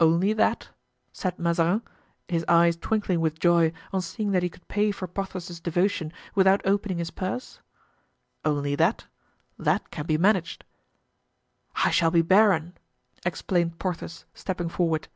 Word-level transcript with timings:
"Only 0.00 0.32
that?" 0.32 0.70
said 1.12 1.38
Mazarin, 1.38 1.82
his 2.28 2.46
eyes 2.48 2.78
twinkling 2.78 3.20
with 3.20 3.38
joy 3.38 3.74
on 3.92 4.00
seeing 4.00 4.30
that 4.30 4.42
he 4.42 4.48
could 4.48 4.66
pay 4.68 4.90
for 4.90 5.06
Porthos's 5.06 5.60
devotion 5.60 6.14
without 6.34 6.62
opening 6.64 6.96
his 6.96 7.10
purse; 7.10 7.60
"only 8.42 8.74
that? 8.74 9.04
That 9.58 9.90
can 9.90 10.06
be 10.06 10.16
managed." 10.16 10.64
"I 11.84 11.90
shall 11.90 12.10
be 12.10 12.22
baron!" 12.22 12.78
explained 13.26 13.78
Porthos, 13.78 14.24
stepping 14.32 14.70
forward. 14.70 15.08